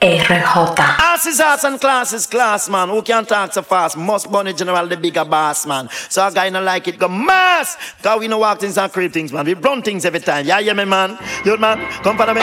[0.00, 0.78] RJ.
[0.78, 2.88] Ass is ass and class is class, man.
[2.88, 3.96] Who can talk so fast?
[3.96, 5.88] Must bunny general, the bigger boss, man.
[6.08, 7.76] So a guy not like it, go mass.
[8.00, 9.44] Cause we know walk things and creep things, man.
[9.44, 10.46] We run things every time.
[10.46, 11.18] Yeah, yeah, me, man.
[11.44, 12.42] You man, come follow me.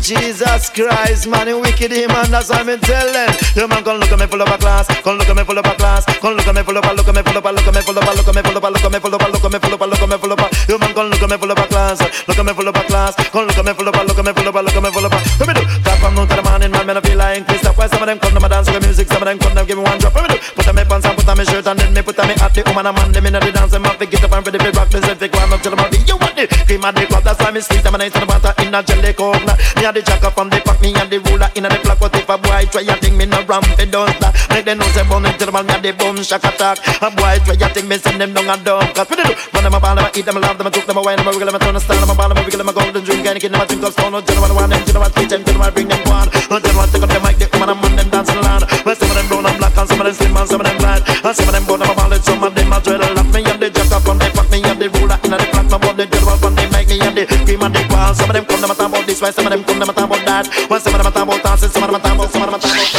[0.00, 2.30] Jesus Christ, man, you wicked him, man.
[2.30, 3.34] That's what I'm telling.
[3.56, 4.86] You man, come look at me full of a class.
[5.02, 6.04] Come look at me full of a class.
[6.06, 7.74] Come look at me full of a, look at me full of a, look at
[7.74, 9.22] me full of a, look at me full of a, look at me full of
[9.22, 10.46] a, look at me full of a, look at me full of a.
[10.70, 11.98] You man, come look at me full of a class.
[12.28, 13.14] Look at me full of a class.
[13.34, 14.82] Come look at me full of a, look at me full of a, look at
[14.86, 15.18] me full of a.
[15.42, 15.62] Let me do.
[15.82, 16.86] Clap from noon to the morning, man.
[16.86, 19.08] Man, I feel like Stop why some of them come to my dance with music,
[19.08, 20.14] some of them come to give me one drop.
[20.14, 20.40] Let me do.
[20.54, 22.34] Put on my pants and put on my shirt and then me put on me
[22.36, 22.54] hat.
[22.54, 24.58] The woman and man, them inna the dance, them have to get up and ready
[24.58, 24.92] to rock.
[24.92, 26.48] Me say, if one up till the body, you want it.
[26.68, 27.84] Cream and the club, that's why me sleep.
[27.86, 29.40] I'm nice in the water in a jelly coke.
[29.76, 31.98] Me and the jacker from the pack, me and the ruler in the clock.
[31.98, 34.32] But if a boy try a thing, me no ramp it don't stop.
[34.52, 36.78] Make them know say bun the man, me and the boom shock attack.
[37.02, 38.86] A boy try a thing, me send them down and down.
[38.94, 39.34] Cause what they do?
[39.50, 41.18] Run them a ball, them a eat them, love them, a cook them, a wine
[41.18, 42.70] them, a wiggle them, a turn a style them, a ball them, a wiggle them,
[42.70, 44.12] a golden drink, anything them, a drink of stone.
[44.14, 46.28] No general one, them general teach them, general bring them one.
[46.66, 48.64] No general take up the mic, the woman and man, them dancing land.
[48.82, 50.66] Well, some of them brown and black, and some of them slim, and some of
[50.66, 53.00] them blind, and some of them bone, them a ballad, some of them a dread.
[53.00, 55.46] Laugh me and the jack up on the fuck me and the ruler in the
[55.54, 58.14] clock, but the general one, they make me and the cream and the qual.
[58.14, 59.90] Some of them come, them a talk about this, why some of them come, them
[59.90, 60.44] a talk about that.
[60.66, 62.42] Well, some of them a talk about dancing, some of them a talk about, some
[62.42, 62.96] of them a talk about.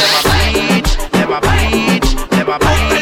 [1.12, 2.97] Never bleach, never bleach, never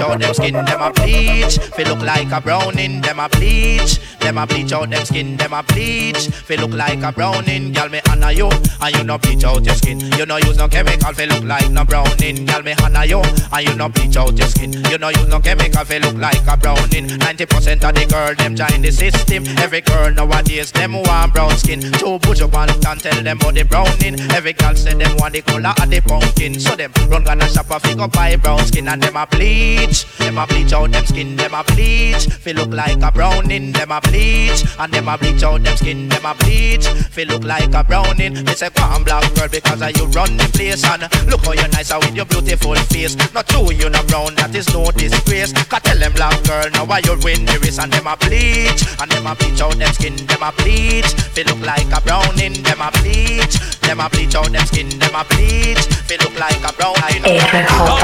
[0.00, 1.58] bleach out them skin, them a bleach.
[1.58, 3.98] Feel look like a browning, them a bleach.
[4.20, 6.28] Them a bleach out them skin, them a bleach.
[6.28, 9.74] Feel look like a browning, girl me honor you, and you no bleach out your
[9.74, 10.00] skin.
[10.00, 13.68] You no use no chemical, feel look like no browning, girl me honor you, and
[13.68, 14.72] you no bleach out your skin.
[14.90, 17.06] You no use no chemical, feel look like a browning.
[17.18, 19.46] Ninety percent of the girl them join the system.
[19.58, 21.80] Every girl nowadays them want brown skin.
[21.80, 22.70] Two push up and
[23.00, 24.20] tell them about the browning.
[24.32, 27.70] Every girl say them want the color of the pumpkin, so them run gonna shop
[27.70, 29.89] a figure buy brown skin and them a bleach.
[30.18, 32.26] Them a bleach out them skin, them a bleach.
[32.26, 34.64] Feel look like a browning, them a bleach.
[34.78, 36.86] And them a bleach out them skin, them a bleach.
[36.86, 38.34] Feel look like a browning.
[38.44, 41.52] Me say go on black girl because of you run the place and look how
[41.52, 43.16] you nice with your beautiful face.
[43.34, 45.52] Not true you no brown, that is no disgrace.
[45.52, 48.86] Cause tell them black girl now why you win the race and them a bleach.
[49.00, 51.10] And them a bleach out them skin, them a bleach.
[51.34, 53.58] Feel look like a browning, them a bleach.
[53.82, 55.82] Them a bleach out them skin, them a bleach.
[56.06, 57.22] Feel look like a browning.
[57.24, 58.02] Duck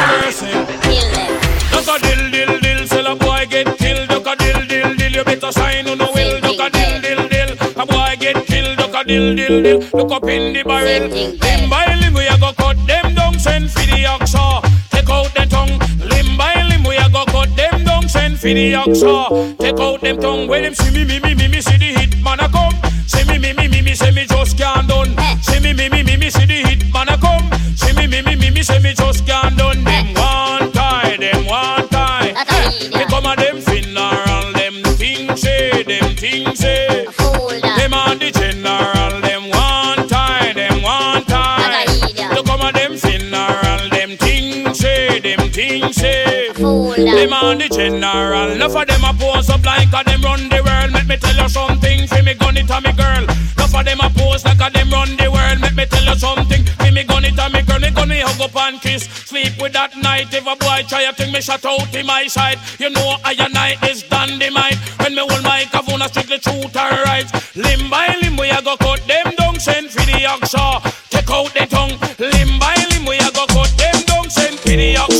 [1.72, 4.08] a dill dill dill, sell a boy get killed.
[4.08, 6.40] Duck a dill dill you better sign on the will.
[6.40, 7.50] Duck a dill dill
[7.82, 8.76] a boy get killed.
[8.78, 11.08] Duck a dill dill dill, look up in the barrel.
[11.08, 14.62] Limb by limb we a go cut them down, send for the oxa.
[14.90, 15.78] Take out the tongue.
[16.08, 19.58] Limb by limb we a go cut them down, send for the oxa.
[19.58, 20.48] Take out them tongue.
[20.48, 22.74] When them see me me me me me see the hit man a come.
[23.06, 25.16] See me me me me me say me just can't done.
[25.42, 27.48] See me me me me me see the hit man a come.
[27.76, 29.84] See me me me me me say me just can't done.
[29.84, 30.55] Them one
[33.16, 37.06] Me come a them funeral, them things say, them things say.
[37.06, 41.86] Them on the general, them one tie, them one tie.
[42.34, 46.52] You come a them funeral, them things say, them things say.
[46.52, 50.62] Them on the general, enough of them a pose up like a them run the
[50.62, 50.92] world.
[50.92, 53.24] Let me tell you something, fi me gun it a me girl.
[53.24, 55.60] Enough of them a pose like a them run the world.
[55.60, 56.55] Let me tell you something, fi me gun
[57.96, 60.32] it a me gun me hug up and kiss, sleep with that night.
[60.32, 62.58] If a boy try a thing, me shut out in my side.
[62.78, 64.76] You know I and I is dynamite.
[65.00, 67.28] When me hold my kavuna strictly truth and right.
[67.56, 70.82] Limb by limb we a go cut them down, send for the oxa.
[71.10, 71.96] Take out the tongue.
[72.18, 75.15] Limb by limb we a go cut them down, send for the oxa.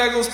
[0.00, 0.28] olhar os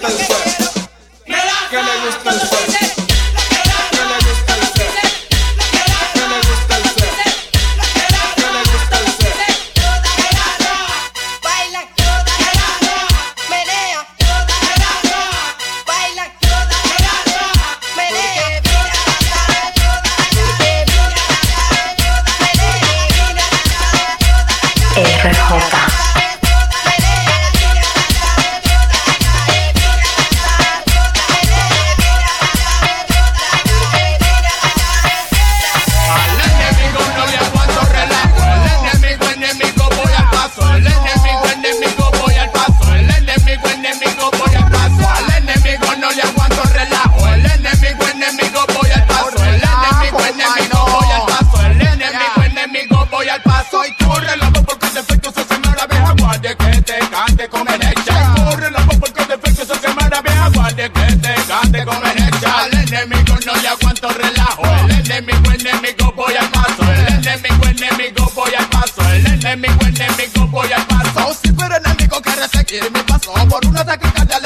[72.68, 74.45] Él me pasó por una taquicardia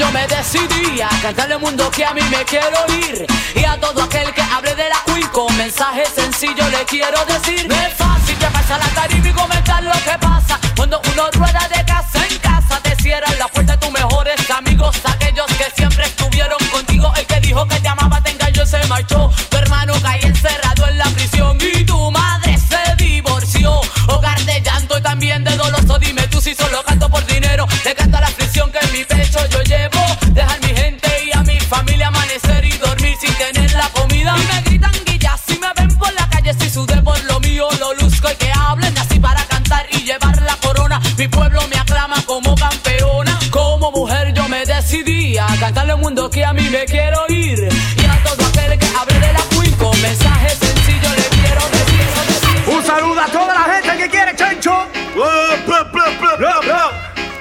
[0.00, 3.78] yo me decidí a cantarle al mundo que a mí me quiero ir Y a
[3.78, 7.92] todo aquel que hable de la Queen con mensaje sencillo le quiero decir No es
[7.94, 12.26] fácil llevarse a la tarima y comentar lo que pasa Cuando uno rueda de casa
[12.30, 17.12] en casa te cierran la puerta de tus mejores amigos Aquellos que siempre estuvieron contigo.
[17.16, 19.30] El que dijo que te amaba te engañó y se marchó.
[19.48, 23.80] Tu hermano cae encerrado en la prisión Y tu madre se divorció.
[24.08, 26.82] Hogar de llanto y también de dolor So dime tú si solo
[34.36, 37.68] Y me gritan guilla si me ven por la calle Si sudé por lo mío
[37.78, 41.00] lo luzco y que hablen así para cantar y llevar la corona.
[41.16, 43.38] Mi pueblo me aclama como campeona.
[43.50, 47.58] Como mujer yo me decidí a cantarle al mundo que a mí me quiero ir.
[47.96, 52.06] Y a todo aquel que hable de la Queen con mensaje sencillo le quiero decir,
[52.28, 54.86] decir Un saludo a toda la gente que quiere Chencho.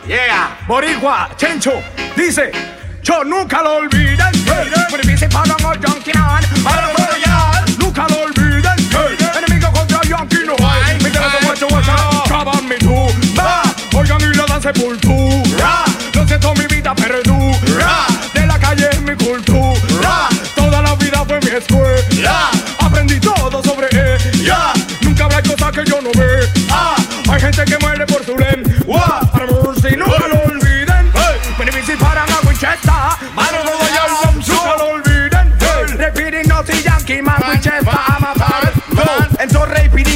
[0.08, 1.84] Yeah, Boricua, Chencho,
[2.16, 2.52] dice,
[3.10, 4.32] yo nunca lo olviden.
[7.80, 8.78] Nunca lo olviden.
[9.38, 10.00] Enemigo contra
[10.46, 10.98] no hay.
[11.00, 11.10] Mi
[13.98, 15.86] oigan y la dan sepultura.
[16.14, 18.06] Lo siento, mi vida perdura.
[18.34, 20.30] De la calle es mi cultura.
[20.56, 20.82] Toda
[21.26, 22.52] fue mi escuela.
[22.80, 24.74] Aprendí todo sobre ella.
[25.02, 26.29] Nunca habrá que yo no.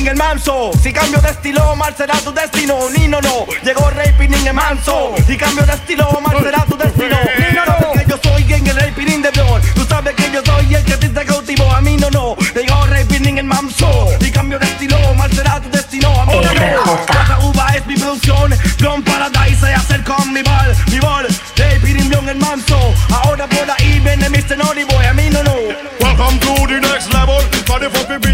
[0.04, 0.72] Rey Pirín el manso.
[0.82, 2.78] Si cambio de estilo, mal será tu destino.
[2.96, 3.46] Ni no, no.
[3.64, 5.16] Llegó Rey Pirín el manso.
[5.26, 7.16] Si cambio de estilo, mal será tu destino.
[7.40, 7.94] Ni no, no.
[7.94, 9.62] Que yo soy en el Rey Pirín de Blon.
[9.76, 11.72] Tú sabes que yo soy el que te cautivó.
[11.72, 12.36] A mí no, no.
[12.54, 14.10] Llegó Rey Pirín el manso.
[14.20, 16.10] Si cambio de estilo, mal será tu destino.
[16.22, 17.06] A mí no, no.
[17.06, 18.54] Casa uva distribución.
[18.80, 21.28] Don Paradise se hacer con mi bal, mi bal.
[21.56, 22.78] De Pirimbión el manso.
[23.10, 24.58] Ahora por ahí viene Mr.
[24.58, 25.56] Naughty Boy, a mí no no.
[26.02, 27.40] Welcome to the next level.
[27.66, 28.33] For the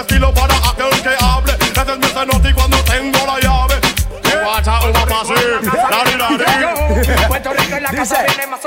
[0.00, 1.52] estilo para aquel que hable.
[1.52, 3.80] Ese es mi cenote y cuando tengo la llave.
[4.42, 5.34] Guacha, uva, pasé.
[5.90, 7.26] Dari.
[7.28, 8.58] Puerto Rico en la casa de Nema,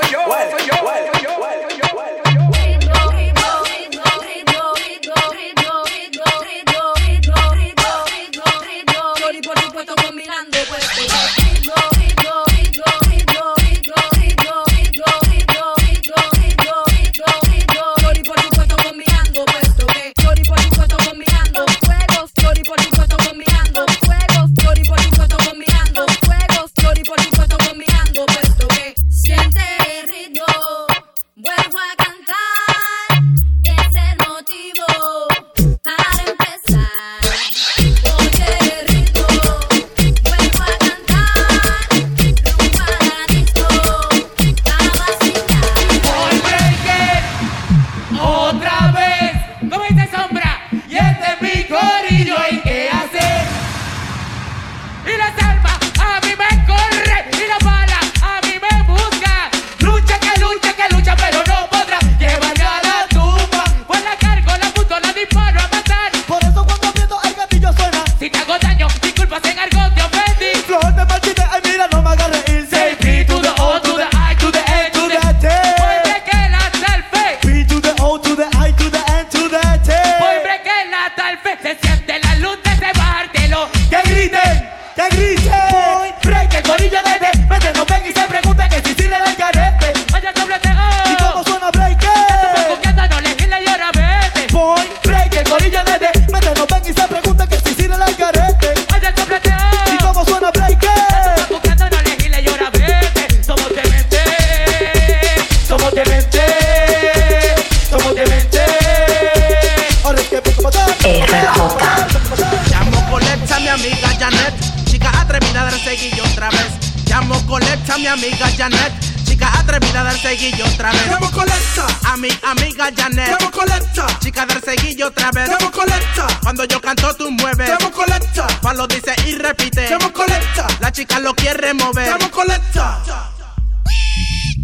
[118.61, 118.93] Janet,
[119.25, 121.07] chica atrevida dar seguillo otra vez.
[121.09, 121.87] Llamo colecta.
[122.03, 124.05] A mi amiga Janet, Llamo colecta.
[124.19, 125.49] chica dar seguillo otra vez.
[125.49, 126.27] Llamo colecta.
[126.43, 127.67] Cuando yo canto tú mueves.
[127.67, 128.45] Llamo colecta.
[128.61, 129.89] Juan lo dice y repite.
[129.89, 130.67] Llamo colecta.
[130.79, 132.07] La chica lo quiere mover.
[132.07, 133.01] Llamo colecta.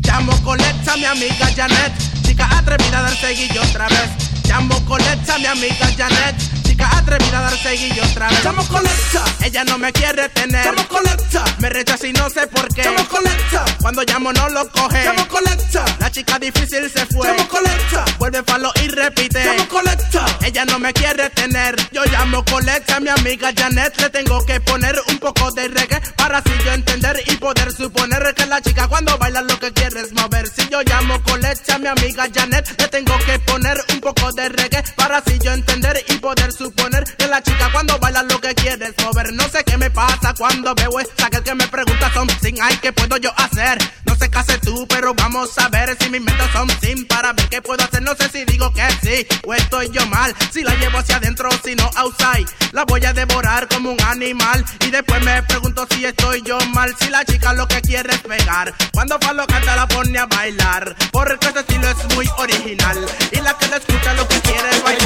[0.04, 4.10] Llamo colecta mi amiga Janet, chica atrevida dar seguillo otra vez.
[4.44, 8.40] Llamo colecta mi amiga Janet, chica atrevida a dar seguillo otra vez.
[8.68, 9.24] Colecta.
[9.46, 10.76] Ella no me quiere tener.
[10.88, 11.44] Colecta.
[11.60, 12.84] Me rechaza y no sé por qué.
[13.10, 13.66] Colecta.
[13.82, 15.06] Cuando llamo no lo coge.
[15.30, 15.86] Colecta.
[16.00, 17.28] La chica difícil se fue.
[17.28, 18.06] Llamo colecta.
[18.20, 19.44] Vuelve falo y repite.
[19.44, 20.26] Llamo colecta.
[20.46, 21.76] Ella no me quiere tener.
[21.92, 24.00] Yo llamo colecta mi amiga Janet.
[24.02, 28.34] Le tengo que poner un poco de reggae para así yo entender y poder suponer
[28.36, 30.48] que la chica cuando baila lo que quiere es mover.
[30.48, 34.84] Si yo llamo colecta mi amiga Janet, le tengo que poner un poco de reggae
[34.96, 38.88] para así yo entender y poder suponer que la chica cuando baila lo que quiere
[38.88, 39.34] es mover.
[39.34, 42.12] No sé qué me pasa cuando veo esa que me pregunta
[42.42, 43.78] sin ay, ¿qué puedo yo hacer?
[44.06, 47.48] No sé qué haces tú, pero vamos a ver si metas son sin para ver
[47.48, 48.02] qué puedo hacer.
[48.02, 50.36] No sé si digo que sí o estoy yo mal.
[50.52, 54.66] Si la llevo hacia adentro, si no outside, la voy a devorar como un animal.
[54.86, 56.94] Y después me pregunto si estoy yo mal.
[57.00, 58.74] Si la chica lo que quiere es pegar.
[58.94, 60.96] Cuando Palo canta la pone a bailar.
[61.12, 63.06] Porque este estilo es muy original.
[63.32, 64.97] Y la que la escucha lo que quiere es bailar.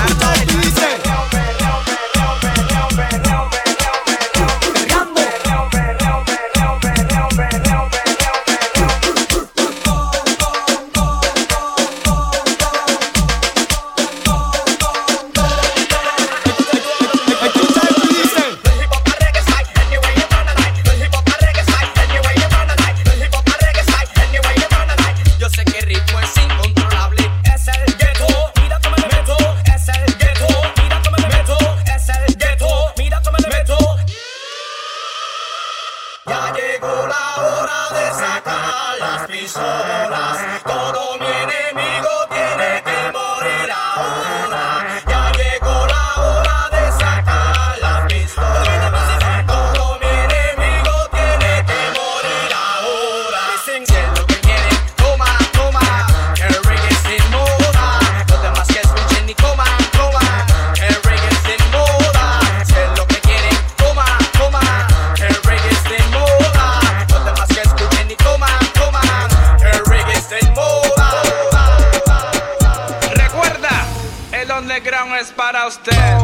[75.31, 76.20] para os testes.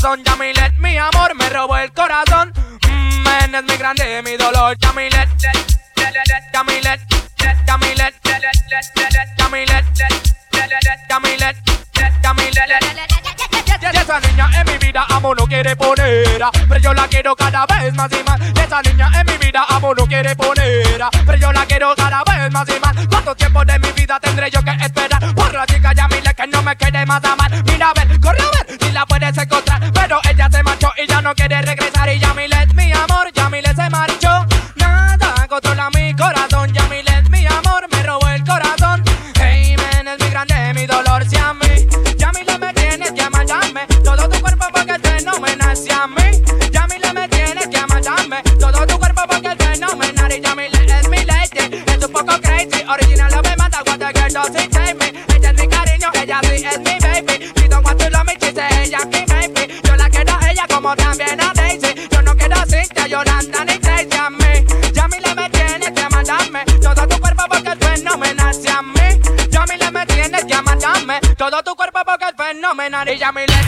[0.00, 0.24] corazón.
[0.24, 2.52] Yamilet, mi amor, me robó el corazón.
[2.88, 4.76] Mmm, es mi grande, mi dolor.
[4.78, 5.28] Yamilet,
[5.96, 7.00] Yamilet, Yamilet,
[7.66, 9.76] Yamilet, Yamilet,
[11.08, 11.56] Yamilet, Yamilet.
[13.92, 17.66] Y esa niña en mi vida amo no quiere poner, pero yo la quiero cada
[17.66, 18.40] vez más y más.
[18.40, 22.52] Esa niña en mi vida amo no quiere poner, pero yo la quiero cada vez
[22.52, 22.94] más y más.
[23.08, 26.62] ¿Cuánto tiempo de mi vida tendré yo que esperar por la chica Yamile que no
[26.62, 27.49] me quiere más amar?
[31.30, 32.29] no quiere regresar y ya
[72.92, 73.59] ella me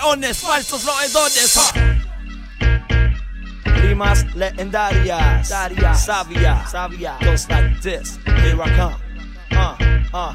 [0.00, 1.72] leones, falsos roedores.
[3.64, 5.94] Rimas legendarias, sabia,
[6.66, 8.18] sabia, just like this.
[8.24, 8.94] Here I come.
[9.52, 9.76] Uh,
[10.14, 10.32] uh.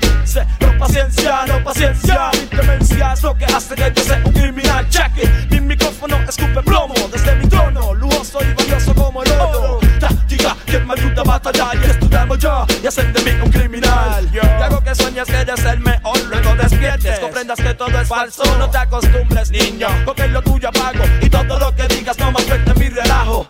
[0.62, 4.88] No paciencia, no paciencia, mi clemencia es lo que hace que yo sea un criminal
[4.90, 5.30] jacket.
[5.50, 10.88] Mi micrófono escupe plomo desde mi trono, lujoso y valioso como el oro táctica quien
[10.88, 14.32] me ayuda a batallar y estudiarme yo y hacer de mí un criminal.
[14.32, 14.42] Yo.
[14.42, 17.20] Te hago que sueñes que eres el mejor luego despiertes.
[17.20, 19.88] Comprendas que todo es falso no te acostumbres niño.
[20.06, 23.48] Porque lo tuyo apago y todo lo que digas no me afecta mi relajo.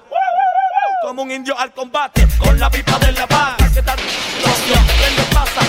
[1.01, 3.55] Como un indio al combate con la pipa de la paz.
[3.73, 5.64] Que tal ¿Qué pasa?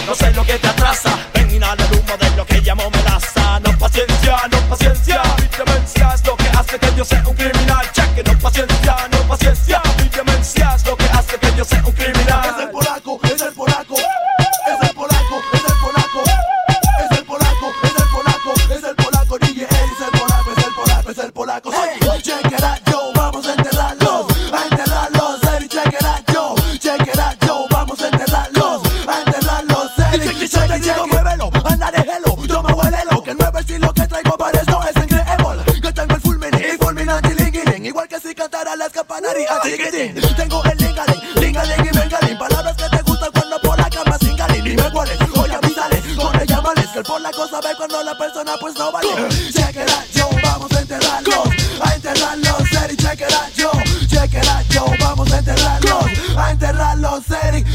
[47.66, 49.08] La cuando persona pues no vale.
[49.52, 51.48] Check it out, yo, vamos a enterrarlos.
[51.80, 52.62] A enterrarlos,
[52.96, 53.70] check it out, yo.
[54.08, 56.04] Check it out, yo, vamos a enterrarlos.
[56.36, 57.24] A enterrarlos.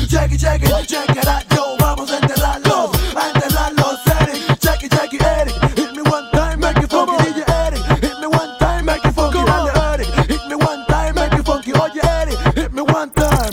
[0.09, 2.91] Check it, check it, check it out, yo, vamos a enterrarlos.
[3.15, 4.57] A enterrarlos, Eddie.
[4.59, 5.53] Check it, check it, Eddie.
[5.75, 7.83] Hit me one time, make it funky, DJ Eddie.
[8.01, 10.05] Hit me one time, make it funky, dale, Eddie.
[10.31, 12.37] Hit me one time, make it funky, oye, Eddie.
[12.59, 13.51] Hit me one time.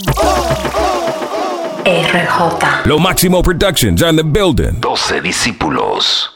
[1.85, 2.85] RJ.
[2.85, 4.79] Lo Máximo Productions in the building.
[4.81, 6.28] 12 discípulos.